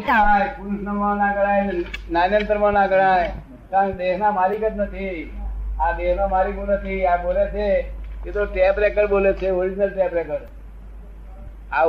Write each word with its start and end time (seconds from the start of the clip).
પુરુષમાં 0.00 1.16
ના 1.16 1.34
ગણાય 1.34 1.70
નાન્યંતરમાં 2.10 2.72
ના 2.72 2.86
ગણાય. 2.86 3.32
કારણ 3.70 3.90
દેહના 3.90 4.30
માલિક 4.30 4.64
જ 4.64 4.76
નથી. 4.76 5.32
આ 5.80 5.92
દેહનો 5.92 6.28
માલિક 6.28 6.58
નથી. 6.58 7.06
આ 7.06 7.16
બોલે 7.16 7.46
છે, 7.46 7.92
એ 8.26 8.30
તો 8.30 8.44
ટેપ 8.44 8.78
રેકર્ડ 8.78 9.10
બોલે 9.10 9.32
છે 9.32 9.50
ઓરિજિનલ 9.50 9.90
ટેપ 9.90 10.14
રેકર્ડ. 10.14 10.42
આ 11.72 11.82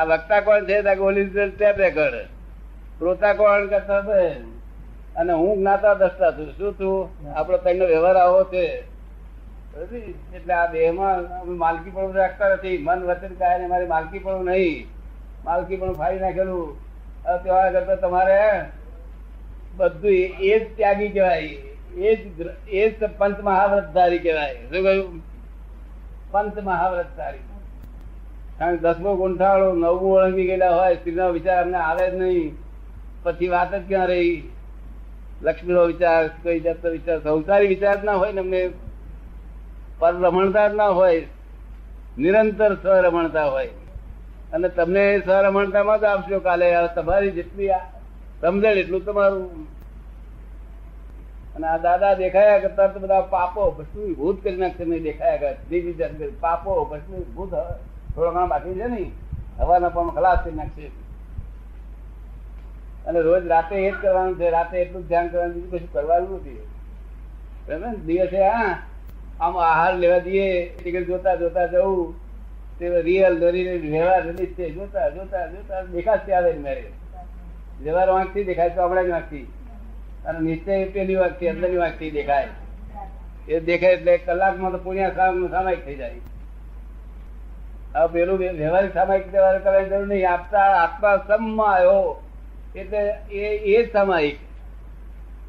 આ 0.00 0.04
વક્તા 0.04 0.40
કોણ 0.40 0.64
છે? 0.64 0.98
Original 0.98 1.50
tape 1.50 1.78
record. 1.78 2.14
શ્રોતા 2.98 3.32
કોણ 3.32 3.66
કરતા 3.66 4.02
છે 4.02 4.28
અને 5.16 5.32
હું 5.32 5.58
જ્ઞાતા 5.58 5.94
દસતા 5.94 6.30
છું. 6.30 6.52
શું 6.58 6.72
છું? 6.72 7.10
આપણો 7.34 7.56
તૈનો 7.56 7.86
વ્યવહાર 7.86 8.16
આવો 8.16 8.44
છે. 8.44 8.84
એટલે 10.34 10.54
આ 10.54 10.66
દેહમાં 10.66 11.40
અમે 11.40 11.54
માલકી 11.54 11.90
પણ 11.90 12.12
રાખતા 12.12 12.48
નથી. 12.48 12.78
મન 12.78 13.04
વચન 13.04 13.34
કાય 13.34 13.58
ને 13.58 13.66
મારી 13.66 13.86
માલકી 13.86 14.18
પણ 14.18 14.44
નહીં. 14.44 14.86
માલકી 15.44 15.76
પણ 15.76 15.92
ફાડી 15.92 16.18
નાખેલું. 16.18 16.91
તેવા 17.26 17.70
કરતા 17.70 17.94
તમારે 17.94 18.64
બધું 19.76 20.10
એ- 20.10 20.58
જ 20.58 20.76
ત્યાગી 20.76 21.08
કહેવાય. 21.08 21.40
એ 21.96 22.16
જ 22.16 22.46
એ 22.68 22.90
જ 22.90 23.00
પંચ 23.00 23.40
મહાવ્રતધારી 23.40 24.18
કહેવાય. 24.18 24.54
શું 24.54 24.82
કહ્યું? 24.82 25.22
પંચ 26.30 26.58
મહાવ્રતધારી 26.58 27.38
કારણ 28.58 28.76
કે 28.76 28.82
દસમો 28.82 29.16
ગુંઠાળો, 29.16 29.72
નવમું 29.72 30.12
ઓળંગી 30.12 30.46
ગયેલા 30.46 30.76
હોય, 30.76 30.94
સ્ત્રીનો 30.94 31.30
વિચાર 31.30 31.62
અમને 31.62 31.76
આવે 31.76 32.10
જ 32.10 32.14
નહીં. 32.14 32.54
પછી 33.22 33.48
વાત 33.48 33.74
જ 33.74 33.88
ક્યાં 33.88 34.06
રહી? 34.06 34.50
લક્ષ્મીનો 35.42 35.84
વિચાર 35.84 36.28
કોઈ 36.28 36.60
જાતનો 36.60 36.90
વિચાર, 36.90 37.18
સંસારી 37.18 37.66
વિચાર 37.66 38.02
ના 38.04 38.12
હોય 38.12 38.32
ને 38.32 38.40
અમને. 38.40 38.70
પર 39.98 40.14
રમણતા 40.14 40.68
જ 40.68 40.74
ના 40.74 40.88
હોય. 40.88 41.26
નિરંતર 42.18 42.74
સ્વરમણતા 42.74 43.44
હોય. 43.44 43.68
અને 44.52 44.68
તમને 44.68 45.18
સ્વરમણતામાં 45.18 46.00
જ 46.00 46.04
આપશો 46.04 46.40
કાલે 46.40 46.74
તમારી 46.94 47.30
જેટલી 47.30 47.68
સમજણ 48.40 48.68
એટલું 48.68 49.04
તમારું. 49.04 49.66
અને 51.56 51.66
આ 51.66 51.76
દાદા 51.76 52.14
દેખાયા 52.14 52.58
કરતા 52.58 52.86
તો 52.86 53.00
બધા 53.00 53.20
પાપો 53.20 53.70
ભસ્મી 53.70 54.14
ભૂત 54.14 54.44
કરી 54.44 54.56
નાખશે 54.56 54.84
નહીં 54.84 55.02
દેખાયા 55.02 55.36
કરે. 55.36 55.54
ત્રીજી 55.68 55.92
જાત 55.92 56.10
પાપો 56.40 56.84
ભસ્મી 56.84 57.22
ભૂત 57.22 57.54
થોડો 58.14 58.30
ઘણા 58.30 58.46
બાકી 58.46 58.74
છે 58.74 58.88
ને 58.88 59.10
હવાના 59.58 59.88
પણ 59.88 60.10
ખલાસ 60.10 60.38
કરી 60.44 60.54
નાખશે. 60.54 60.90
અને 63.06 63.20
રોજ 63.20 63.46
રાતે 63.46 63.76
એ 63.76 63.90
જ 63.90 63.94
કરવાનું 64.02 64.38
છે, 64.38 64.50
રાતે 64.50 64.78
એટલું 64.78 65.08
ધ્યાન 65.08 65.28
કરવાનું, 65.28 65.54
બીજું 65.54 65.70
કશું 65.70 65.92
કરવાનું 65.92 66.34
નથી. 66.34 66.66
દિવસે, 68.04 68.48
હા, 68.48 68.78
આમ 69.40 69.56
આહાર 69.56 69.94
લેવા 69.94 70.18
જઈએ, 70.18 70.68
ટિકિટ 70.82 71.06
જોતા 71.06 71.34
જોતા 71.34 71.66
જવું 71.66 72.21
રિયલ 72.80 73.34
વ્યવહાર 73.78 74.32
છે 74.32 74.70
જોતા 74.70 75.08
જોતા 75.08 75.46
જોતા 75.46 75.82
દેખાશે 75.82 76.32
આવે 76.32 76.52
મેરે 76.52 76.84
વ્યવહાર 77.82 78.10
વાંકથી 78.10 78.44
દેખાય 78.44 78.70
તો 78.70 78.82
આપણા 78.82 79.02
જ 79.02 79.08
વાંકથી 79.08 79.46
અને 80.26 80.40
નિશ્ચય 80.40 80.84
પેલી 80.84 81.14
વાંકથી 81.14 81.48
અંદરની 81.48 81.76
વાંકથી 81.76 82.10
દેખાય. 82.10 82.48
એ 83.48 83.60
દેખાય 83.60 83.92
એટલે 83.92 84.16
કલાકમાં 84.16 84.72
તો 84.72 84.78
પુણ્યા 84.78 85.10
સામ 85.10 85.48
સામાયિક 85.48 85.84
થઈ 85.84 85.94
જાય. 85.94 86.10
હવે 87.94 88.12
પેલું 88.12 88.38
વ્યવહારિક 88.38 88.94
સામાયિક 88.94 89.32
વ્યવહાર 89.32 89.58
કરવાની 89.58 89.88
જરૂર 89.88 90.06
નહીં. 90.06 90.30
આપતા 90.30 90.58
આત્મા 90.58 91.16
સમમાં 91.28 91.74
આવ્યો 91.74 92.22
એટલે 92.76 93.14
એ 93.30 93.44
એ 93.74 93.92
સામાયિક. 93.92 94.36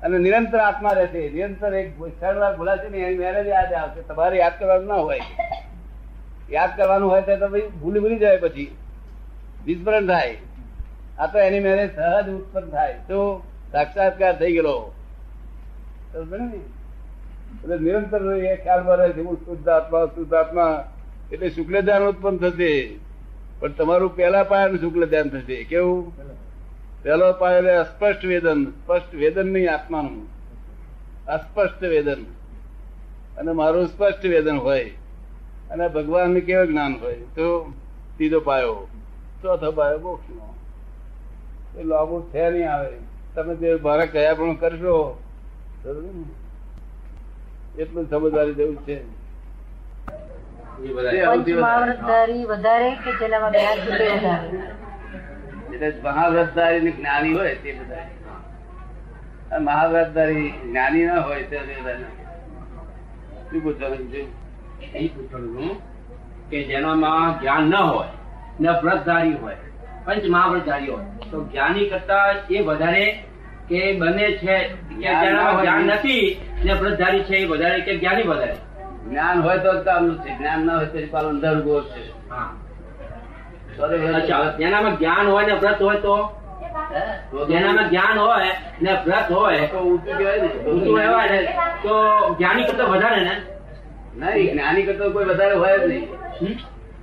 અને 0.03 0.17
નિરંતર 0.17 0.59
આત્મા 0.59 0.89
રહેશે. 0.89 1.29
નિરંતર 1.29 1.73
એક 1.73 1.91
સરળ 2.19 2.37
વાર 2.37 2.57
ભૂલાશે 2.57 2.89
ને 2.89 2.97
એની 2.97 3.17
મેરેજ 3.17 3.47
યાદ 3.47 3.73
આવશે. 3.73 4.01
તમારે 4.01 4.37
યાદ 4.37 4.59
કરવાનું 4.59 4.87
ના 4.87 4.95
હોય. 4.95 5.19
યાદ 6.53 6.77
કરવાનું 6.77 7.11
હોય 7.11 7.21
તો 7.21 7.49
ભાઈ 7.49 7.61
ભૂલી 7.61 7.99
ભૂલી 7.99 8.19
જાય 8.19 8.37
પછી. 8.37 8.75
વિસ્મરણ 9.65 10.07
થાય. 10.07 10.37
આ 11.19 11.27
તો 11.27 11.39
એની 11.39 11.59
મેરેજ 11.59 11.95
સહજ 11.95 12.29
ઉત્પન્ન 12.29 12.69
થાય. 12.69 12.93
તો 12.93 13.43
સાક્ષાત્કાર 13.71 14.39
થઈ 14.39 14.53
ને? 16.31 16.59
એટલે 17.63 17.77
નિરંતર 17.77 18.35
એ 18.35 18.55
ખ્યાલમાં 18.55 18.97
રહે 18.97 19.09
છે 19.09 19.21
હું 19.21 19.37
શુદ્ધ 19.37 19.69
આત્મા 19.69 20.05
શુદ્ધ 20.05 20.33
આત્મા, 20.33 20.91
એટલે 21.31 21.49
શુક્લ 21.49 21.81
ધ્યાન 21.81 22.03
ઉત્પન્ન 22.03 22.37
થશે. 22.37 22.99
પણ 23.59 23.71
તમારું 23.71 24.15
પહેલા 24.15 24.43
પાયાનું 24.43 24.79
શુક્લ 24.79 25.05
ધ્યાન 25.05 25.29
થશે. 25.29 25.63
કેવું? 25.63 26.17
પહેલો 27.03 27.33
પાયો 27.33 27.57
એટલે 27.57 27.75
અસ્પષ્ટ 27.75 28.25
વેદન. 28.25 28.65
સ્પષ્ટ 28.65 29.15
વેદન 29.15 29.47
નહીં, 29.47 29.73
આત્માનું. 29.73 30.27
અસ્પષ્ટ 31.25 31.83
વેદન. 31.83 32.25
અને 33.37 33.51
મારું 33.51 33.87
સ્પષ્ટ 33.87 34.25
વેદન 34.25 34.57
હોય. 34.57 34.91
અને 35.69 35.87
ભગવાન 35.87 36.39
કેવું 36.39 36.67
જ્ઞાન 36.67 36.93
હોય? 36.95 37.15
તો 37.35 37.73
સીધો 38.17 38.39
પાયો. 38.39 38.87
ચોથો 39.41 39.71
પાયો 39.71 39.99
મોક્ષ 39.99 40.29
નો 40.29 40.55
એ 41.79 41.83
લાગુ 41.83 42.21
છે 42.29 42.49
નહીં 42.49 42.71
આવે. 42.71 42.97
તમે 43.35 43.55
જે 43.55 43.75
મારા 43.75 44.05
કયા 44.05 44.33
પણ 44.33 44.55
કરશો 44.55 44.95
એટલું 47.79 48.09
સમજદારી 48.09 48.53
જેવું 48.53 48.77
છે. 48.85 48.97
વધારે 52.47 52.89
કે 53.03 53.11
જેનામાં 53.19 53.51
જ્ઞાન 53.51 53.79
વધારે? 55.71 55.91
મહાવ્રતધારી 56.03 56.91
જ્ઞાની 56.91 57.33
હોય 57.33 57.55
તે 57.55 57.69
બધા. 57.79 59.59
મહાવ્રતધારી 59.59 60.49
જ્ઞાની 60.49 61.05
ના 61.05 61.19
હોય 61.19 61.43
તે. 61.43 61.57
શું 63.51 63.63
પૂછવાનું 63.63 64.11
છે? 64.11 64.42
એ 64.93 65.11
કે 66.49 66.63
જેનામાં 66.63 67.39
જ્ઞાન 67.39 67.63
ન 67.63 67.75
હોય 67.75 68.07
ને 68.59 68.69
વ્રતધારી 68.69 69.33
હોય 69.33 69.55
પંચ 70.05 70.23
મહાવ્રતધારી 70.29 70.89
હોય 70.89 71.05
તો 71.31 71.43
જ્ઞાની 71.43 71.89
કરતા 71.89 72.27
એ 72.49 72.61
વધારે 72.61 73.05
કે 73.69 73.93
બને 73.93 74.27
છે 74.37 74.55
કે 75.01 75.09
જેનામાં 75.21 75.61
જ્ઞાન 75.61 75.83
નથી 75.85 76.41
ને 76.63 76.73
વ્રતધારી 76.73 77.23
છે 77.23 77.35
એ 77.35 77.45
વધારે 77.45 77.81
કે 77.81 77.97
જ્ઞાની 77.97 78.23
વધારે? 78.23 78.55
જ્ઞાન 79.09 79.41
હોય 79.41 79.57
તો 79.57 79.71
કામનું 79.83 80.17
છે 80.23 80.29
જ્ઞાન 80.37 80.65
ના 80.65 80.75
હોય 80.75 80.85
તો 80.85 80.99
પાલન 81.11 81.29
અંધારું 81.29 81.83
છે. 81.83 82.01
હા. 82.29 82.49
જેનામાં 84.57 84.97
જ્ઞાન 84.97 85.27
હોય 85.27 85.45
ને 85.45 85.53
વ્રત 85.53 85.81
હોય 85.81 85.99
તો? 85.99 86.15
જેનામાં 87.49 87.89
જ્ઞાન 87.89 88.17
હોય 88.17 88.51
ને 88.81 88.91
વ્રત 89.05 89.31
હોય 89.31 89.67
તો 89.67 89.77
ઊંચું 89.77 90.97
કહેવાય 90.97 91.29
ને 91.29 91.39
તો 91.83 91.95
જ્ઞાની 92.37 92.63
કરતા 92.63 92.83
વધારે 92.83 93.23
ને? 93.23 93.52
નહીં 94.17 94.51
જ્ઞાની 94.51 94.83
કરતો 94.83 95.09
કોઈ 95.09 95.25
વધારે 95.25 95.53
હોય 95.53 95.77
જ 95.77 95.81
નહીં. 95.81 96.07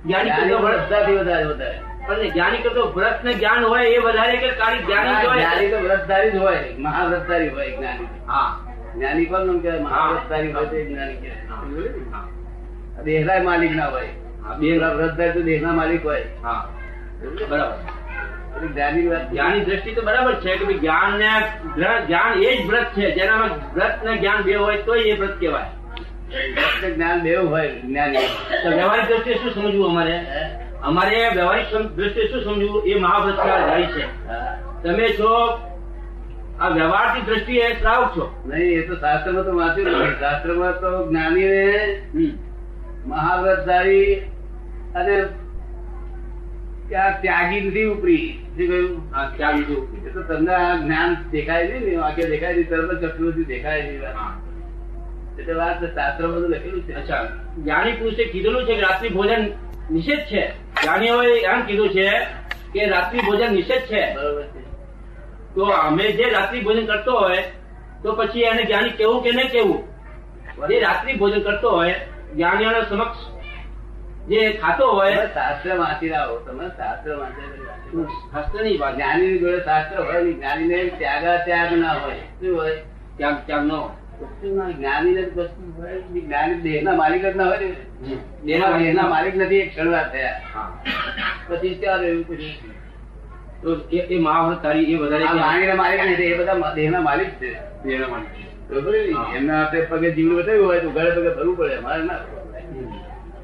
જ્ઞાની 0.05 0.29
કરતા 0.29 0.97
વધારે 0.99 1.43
વધારે. 1.43 1.79
પણ 2.07 2.29
જ્ઞાની 2.29 2.57
કરતો 2.57 2.91
વ્રત 2.95 3.23
ને 3.23 3.33
જ્ઞાન 3.33 3.65
હોય 3.65 3.85
એ 3.85 3.97
વધારે 3.97 4.37
કે 4.37 4.49
કાળી 4.49 4.77
જ્ઞાની 4.77 5.27
હોય? 5.27 5.37
જ્ઞાની 5.37 5.67
તો 5.67 5.77
વ્રતધારી 5.77 6.31
જ 6.31 6.35
હોય 6.35 6.57
મહાવ્રતધારી 6.77 7.49
હોય 7.49 7.71
જ્ઞાની. 7.77 8.05
હા. 8.27 8.59
જ્ઞાની 8.95 9.25
કોણ 9.25 9.45
નામ 9.45 9.59
કહેવાય? 9.59 9.79
મહાવ્રતધારી 9.79 10.51
હોય 10.51 10.65
તો 10.65 10.85
જ્ઞાની 10.85 11.15
કહેવાય. 11.15 13.03
દેહના 13.03 13.43
માલિક 13.43 13.71
ના 13.71 13.87
હોય. 13.87 14.07
બે 14.59 14.77
વ્રતધારી 14.77 15.31
તો 15.31 15.41
દેહના 15.41 15.71
માલિક 15.71 16.05
હોય. 16.05 16.25
હા. 16.43 16.69
બરાબર. 17.49 18.67
જ્ઞાની 19.31 19.59
દ્રષ્ટિ 19.59 19.91
તો 19.91 20.01
બરાબર 20.01 20.35
છે 20.35 20.57
કે 20.57 20.73
જ્ઞાન 20.73 21.17
ને 21.17 21.29
જ્ઞાન 22.07 22.39
એ 22.39 22.63
જ 22.63 22.67
વ્રત 22.67 22.85
છે. 22.97 23.11
જેનામાં 23.11 23.49
વ્રત 23.73 24.03
ને 24.03 24.17
જ્ઞાન 24.17 24.41
બે 24.41 24.55
હોય 24.55 24.77
તો 24.77 24.95
એ 24.95 25.19
વ્રત 25.19 25.39
કહેવાય. 25.39 25.80
જ્ઞાન 26.95 27.23
બેવ 27.23 27.49
હોય 27.49 27.69
જ્ઞાની 27.69 28.27
તો 28.63 28.69
વ્યવહારિક 28.69 29.07
દ્રષ્ટિએ 29.07 29.35
શું 29.35 29.51
સમજવું 29.53 29.89
અમારે? 29.89 30.15
અમારે 30.83 31.17
વ્યવહારિક 31.35 31.65
દ્રષ્ટિએ 31.97 32.27
શું 32.31 32.43
સમજવું? 32.43 32.87
એ 32.87 32.99
મહાવ્રત 32.99 33.35
ધારી 33.35 33.85
છે. 33.85 34.03
તમે 34.83 35.07
છો 35.19 35.31
આ 36.59 36.69
વ્યવહારની 36.69 37.21
દ્રષ્ટિએ 37.21 37.73
શ્રાવક 37.79 38.09
છો. 38.17 38.25
નહીં 38.45 38.79
એ 38.79 38.87
તો 38.87 38.95
શાસ્ત્રમાં 38.95 39.45
તો 39.45 39.51
વાંચ્યું 39.57 39.91
નથી 39.91 40.19
શાસ્ત્રમાં 40.19 40.73
તો 40.81 40.91
જ્ઞાનીને. 41.09 42.33
મહાવ્રતધારી 43.05 44.11
અને 44.95 45.15
ત્યાં 46.89 47.21
ત્યાગી 47.21 47.61
નથી 47.61 47.85
ઉપરી. 47.85 48.27
શું 48.57 48.67
કહ્યું? 48.67 49.15
હા 49.15 49.25
ત્યાગી 49.37 49.65
તો 50.13 50.21
તમને 50.21 50.53
આ 50.53 50.75
જ્ઞાન 50.75 51.17
દેખાય 51.31 51.67
નહીં 51.67 51.83
ને 51.89 51.95
આંખે 51.95 52.29
દેખાય 52.29 52.53
નહીં 52.53 52.69
તરત 52.69 52.91
જ 53.01 53.03
ચક્ષુઓથી 53.07 53.43
દેખાય 53.43 53.81
નહીં. 53.81 54.01
એટલે 55.39 55.53
વાત 55.53 55.95
શાસ્ત્રમાં 55.95 56.37
બધું 56.37 56.49
લખેલું 56.49 56.81
છે. 56.81 56.93
અચ્છા 56.93 57.23
જ્ઞાની 57.57 57.91
પુરુષે 57.91 58.23
કીધેલું 58.23 58.65
છે 58.65 58.75
કે 58.75 58.81
રાત્રિ 58.81 59.09
ભોજન 59.09 59.41
નિષેધ 59.91 60.19
છે. 60.19 60.43
જ્ઞાનીઓએ 60.83 61.39
એમ 61.39 61.61
કીધું 61.61 61.89
છે 61.89 62.07
કે 62.73 62.89
રાત્રિ 62.89 63.19
ભોજન 63.19 63.53
નિષેધ 63.53 63.81
છે. 63.81 64.15
બરોબર 64.15 64.43
છે. 64.43 64.61
તો 65.55 65.63
અમે 65.63 66.11
જે 66.11 66.29
રાત્રિ 66.29 66.61
ભોજન 66.61 66.85
કરતો 66.85 67.11
હોય 67.11 67.43
તો 68.03 68.15
પછી 68.15 68.41
એને 68.41 68.63
જ્ઞાની 68.63 68.89
કેવું 68.89 69.23
કે 69.23 69.31
નહીં 69.31 69.51
કેવું? 69.51 69.79
જે 70.69 70.79
રાત્રિ 70.79 71.13
ભોજન 71.13 71.41
કરતો 71.41 71.69
હોય 71.69 71.95
જ્ઞાનીઓના 72.35 72.81
સમક્ષ 72.81 73.17
જે 74.29 74.53
ખાતો 74.53 74.87
હોય 74.87 75.15
શાસ્ત્ર 75.33 75.77
વાંચી 75.77 76.09
લાવો 76.09 76.39
તમે 76.39 76.67
શાસ્ત્ર 76.67 77.15
વાંચી 77.15 77.43
હસ્તની 78.35 78.61
નહીં 78.61 78.95
જ્ઞાની 78.95 79.39
જોડે 79.39 79.59
શાસ્ત્ર 79.59 80.03
હોય 80.03 80.23
નહીં 80.23 80.37
જ્ઞાનીને 80.37 80.83
ત્યાગા 80.83 81.37
ત્યાગ 81.37 81.73
ના 81.73 81.93
હોય. 81.93 82.15
શું 82.15 82.57
હોય? 82.57 82.75
ત્યાગ 83.17 83.37
ત્યાગ 83.45 83.65
ન 83.65 83.71
હોય. 83.71 84.00
કશું 84.21 84.59
જ્ઞાની 84.73 85.13
ને 85.13 85.23
વસ્તુ 85.27 85.63
હોય 85.77 85.97
જ્ઞાની 86.09 86.59
દેહના 86.63 86.95
માલિક 86.95 87.23
જ 87.23 87.33
ના 87.35 87.45
હોય 87.45 87.59
ને 87.61 87.69
દેહના 88.45 88.77
દેહના 88.77 89.07
માલિક 89.07 89.35
નથી 89.35 89.61
એક 89.63 89.69
ક્ષણવાર 89.71 90.05
થયા 90.11 90.65
પછી 91.47 91.73
ક્યાં 91.75 92.01
રહ્યું 92.01 92.23
પછી 92.23 92.53
તો 93.63 93.69
એ 93.91 93.99
એ 94.09 94.19
મહાવ્રતધારી 94.19 94.85
એ 94.93 94.95
વધારે 94.95 95.25
વાણીના 95.39 95.75
માલિક 95.75 96.01
નથી 96.05 96.29
એ 96.29 96.37
બધા 96.37 96.71
દેહના 96.75 97.01
માલિક 97.01 97.29
છે 97.39 97.49
દેહના 97.85 98.07
માલિક. 98.07 98.29
બરોબર 98.69 98.93
એમના 99.35 99.57
હાથે 99.59 99.79
પગે 99.89 100.09
જીવન 100.11 100.33
બતાવ્યું 100.37 100.65
હોય 100.65 100.81
તો 100.81 100.89
ઘરે 100.89 101.11
પગે 101.11 101.31
ભરવું 101.35 101.55
પડે 101.57 101.75
અમારે 101.75 102.03
ના 102.03 102.19
હમ. 102.19 102.89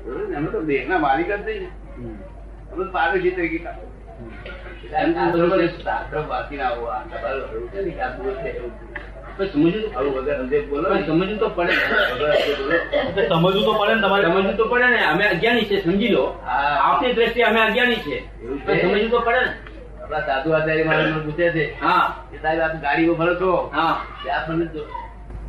બરોબર 0.06 0.26
ને? 0.30 0.36
અમે 0.38 0.50
તો 0.52 0.60
દેહના 0.64 1.00
માલિક 1.00 1.28
જ 1.30 1.40
નહીં. 1.40 1.72
અમે 2.72 2.84
પાડોશી 2.92 3.32
તરીકે. 3.32 3.60
બરોબર 5.34 5.58
છે. 5.60 5.68
શાસ્ત્ર 5.80 6.16
ને 8.28 8.52
એવું. 8.52 8.72
પણ 9.38 9.46
સમજવું 9.46 9.82
તો 9.82 9.90
સમજવું 9.90 11.56
પડે. 11.56 11.72
સમજવું 13.28 13.66
તો 13.66 13.74
પડે 13.74 13.96
ને 13.96 14.02
તમારે. 14.02 14.24
સમજવું 14.24 14.58
તો 14.58 14.66
પડે 14.66 14.88
ને. 14.88 15.06
અમે 15.06 15.28
અજ્ઞાની 15.28 15.62
છે 15.62 15.84
સમજી 15.84 16.08
લો. 16.08 16.24
આપની 16.82 17.14
દ્રષ્ટિએ 17.14 17.44
અમે 17.44 17.62
અજ્ઞાની 17.62 17.96
છે. 17.96 18.20
સમજવું 18.82 19.10
તો 19.10 19.20
પડે 19.20 19.40
ને. 19.40 19.54
આપણા 20.04 20.20
સાધુ 20.20 20.52
આચાર્ય 20.52 20.84
મહારાજ 20.84 21.14
પૂછે 21.14 21.50
છે 21.50 21.82
હા. 21.82 22.24
કે 22.32 22.38
સાહેબ 22.38 22.60
આપ 22.60 22.72
ગાડી 22.72 23.10
ભરો 23.10 23.36
છો? 23.36 23.72
હા. 23.76 24.06
કે 24.24 24.30
આપણને 24.30 24.66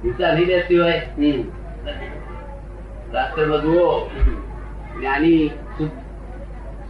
વિચાર 0.05 0.35
નહીં 0.35 0.49
રહેતી 0.49 0.79
હોય. 0.79 1.01
શાસ્ત્રમાં 3.13 3.63
જુઓ. 3.63 4.09
જ્ઞાની 4.99 5.49
શુદ્ધ- 5.49 6.01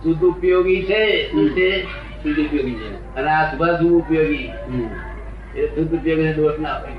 શુદ્ધ 0.02 0.24
ઉપયોગી 0.24 0.82
છે 0.82 1.30
શું 1.30 1.50
છે? 1.50 1.82
ઉપયોગી 2.42 2.74
છે. 2.74 3.14
અને 3.14 3.30
આ 3.30 3.50
શુભાશુભ 3.50 3.92
ઉપયોગી. 3.92 4.50
હમ. 4.68 5.07
એ 5.58 5.66
શુદ્ધ 5.74 5.92
ઉપયોગી 5.98 6.32
દોષ 6.38 6.56
ના 6.64 6.72
આપે. 6.74 6.90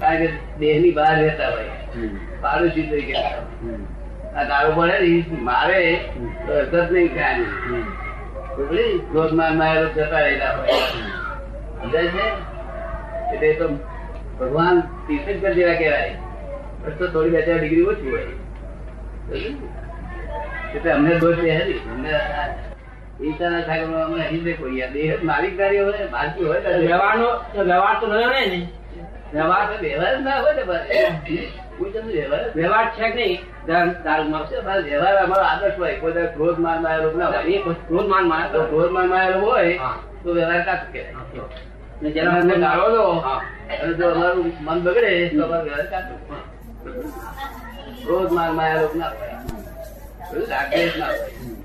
કારણ 0.00 0.20
કે 0.22 0.28
દેહની 0.60 0.92
બહાર 0.98 1.14
રહેતા 1.22 1.50
હોય. 1.54 1.72
પાડોશી 2.42 2.86
તરીકે 2.90 3.14
આ 4.36 4.44
દારૂ 4.50 4.72
પડે 4.76 4.96
ને 5.02 5.42
મારે 5.48 5.80
તો 6.46 6.52
અસર 6.60 6.84
નહીં 6.92 7.10
થાય. 7.16 7.44
ક્રોધ 9.10 9.34
માર 9.40 9.52
મારેલો 9.60 9.88
જતા 9.96 10.22
રહેલા 10.26 10.52
હોય. 10.56 10.78
સમજાય 11.80 12.08
છે? 12.14 12.26
એટલે 13.34 13.48
તો 13.60 13.66
ભગવાન 14.40 14.76
તીર્થંકર 15.06 15.52
જેવા 15.58 15.76
કહેવાય. 15.80 16.14
પણ 16.82 16.94
તો 16.98 17.04
થોડી 17.14 17.34
બે 17.34 17.40
ચાર 17.46 17.58
ડિગ્રી 17.60 17.86
ઓછી 17.92 18.10
હોય. 18.10 18.28
એટલે 20.74 20.90
અમને 20.92 21.12
દોષ 21.24 21.38
હતી 21.38 21.78
અમને 21.94 22.10
અમે 23.20 24.86
દેહ 24.94 25.16
માલિકદારી 25.22 25.80
હોય 25.84 26.04
માલકી 26.12 26.44
હોય 26.44 26.60
તો 26.60 26.70
વ્યવહારનો 26.80 27.28
વ્યવહાર 27.64 27.96
તો 28.00 28.06
રહ્યો 28.12 28.30
ને 28.30 28.68
વ્યવહાર 29.32 29.64
વ્યવહાર 29.70 29.80
વ્યવહાર 29.82 30.20
ના 30.20 30.36
હોય 30.40 30.54
ને 30.54 30.62
કોઈ 31.78 31.90
તમને 31.90 32.12
વ્યવહાર 32.12 32.44
વ્યવહાર 32.54 32.86
છે 32.96 33.06
કે 33.10 33.16
નહીં? 33.18 33.40
દારૂમાં 34.04 34.42
છે. 34.48 34.56
બસ 34.66 34.80
વ્યવહાર 34.84 35.14
અમારો 35.24 35.42
આદર્શ 35.42 35.78
હોય. 35.78 35.94
કોઈ 36.00 36.12
દાડો 36.12 36.30
ક્રોધ 36.36 36.58
માર 36.58 36.78
મારેલો 36.80 37.10
ના 37.12 37.26
હોય. 37.26 37.44
એ 37.44 37.58
ક્રોધ 37.88 38.08
માન 38.08 38.24
મારે 38.28 38.48
તો 38.52 38.60
ક્રોધ 38.64 38.92
હોય 39.44 39.78
તો 40.24 40.28
વ્યવહાર 40.34 40.62
કાચું 40.64 40.92
કહેવાય? 40.92 42.12
જેના 42.14 42.40
જેના 42.40 42.58
ગાળો 42.64 42.86
દો 42.96 43.04
અને 43.82 43.92
જો 43.94 44.04
અમારું 44.10 44.52
મન 44.60 44.78
બગડે 44.84 45.12
તો 45.28 45.44
અમારું 45.44 45.64
વ્યવહાર 45.64 45.86
કાચું 45.92 46.18
ક્રોધ 48.04 48.32
માર 48.32 48.50
મારેલો 48.52 48.88
ના 48.94 49.08
હોય. 49.08 49.34
બધું 50.30 50.48
ના 50.98 51.06
હોય. 51.06 51.59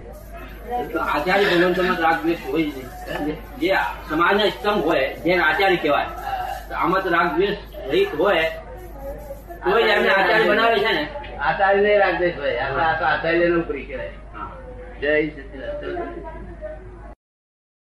આચાર્ય 1.02 1.46
ભગવંતોમાં 1.46 1.98
રાગ 2.02 2.22
દ્વેષ 2.22 2.38
હોય 2.52 2.64
જ 2.64 2.66
નહીં. 2.66 3.58
જે 3.60 3.76
સમાજના 4.10 4.50
સ્તંભ 4.50 4.86
હોય 4.86 5.14
જેને 5.14 5.44
આચાર્ય 5.44 5.76
કહેવાય 5.76 6.06
આમાં 6.76 7.04
તો 7.04 7.10
રાગ 7.10 7.36
દ્વેષ 7.36 7.58
રહીત 7.90 8.16
હોય 8.16 8.44
તો 9.66 9.82
જ 9.82 9.90
એમને 9.90 10.10
આચાર્ય 10.10 10.50
બનાવે 10.50 10.80
છે 10.80 10.94
ને. 10.94 11.08
આચાર્ય 11.38 11.98
રાગ 11.98 12.16
દ્વેષ 12.18 12.38
હોય. 12.38 12.56
આચાર્ય 12.56 13.48
નો 13.48 13.60
ઉપરી 13.60 13.84
કહેવાય. 13.84 14.12
જય 15.02 15.28
સચિદાનંદ 15.28 16.45